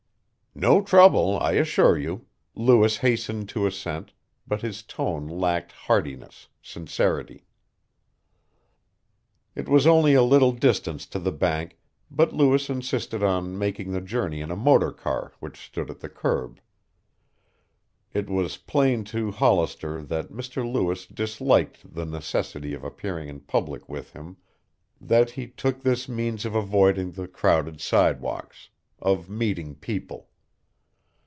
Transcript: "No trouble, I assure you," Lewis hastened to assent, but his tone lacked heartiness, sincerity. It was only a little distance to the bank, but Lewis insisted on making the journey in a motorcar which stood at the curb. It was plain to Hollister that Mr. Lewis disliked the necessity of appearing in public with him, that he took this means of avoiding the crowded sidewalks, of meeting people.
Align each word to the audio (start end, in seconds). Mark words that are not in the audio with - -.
"No 0.53 0.81
trouble, 0.81 1.39
I 1.39 1.53
assure 1.53 1.97
you," 1.97 2.25
Lewis 2.55 2.97
hastened 2.97 3.47
to 3.49 3.65
assent, 3.65 4.11
but 4.45 4.61
his 4.61 4.83
tone 4.83 5.25
lacked 5.25 5.71
heartiness, 5.71 6.49
sincerity. 6.61 7.45
It 9.55 9.69
was 9.69 9.87
only 9.87 10.13
a 10.13 10.21
little 10.21 10.51
distance 10.51 11.05
to 11.07 11.19
the 11.19 11.31
bank, 11.31 11.77
but 12.11 12.33
Lewis 12.33 12.69
insisted 12.69 13.23
on 13.23 13.57
making 13.57 13.93
the 13.93 14.01
journey 14.01 14.41
in 14.41 14.51
a 14.51 14.57
motorcar 14.57 15.31
which 15.39 15.65
stood 15.65 15.89
at 15.89 16.01
the 16.01 16.09
curb. 16.09 16.59
It 18.13 18.29
was 18.29 18.57
plain 18.57 19.05
to 19.05 19.31
Hollister 19.31 20.01
that 20.03 20.33
Mr. 20.33 20.69
Lewis 20.69 21.05
disliked 21.07 21.95
the 21.95 22.05
necessity 22.05 22.73
of 22.73 22.83
appearing 22.83 23.29
in 23.29 23.39
public 23.39 23.87
with 23.87 24.11
him, 24.11 24.35
that 24.99 25.31
he 25.31 25.47
took 25.47 25.79
this 25.79 26.09
means 26.09 26.43
of 26.43 26.55
avoiding 26.55 27.13
the 27.13 27.29
crowded 27.29 27.79
sidewalks, 27.79 28.67
of 28.99 29.29
meeting 29.29 29.75
people. 29.75 30.27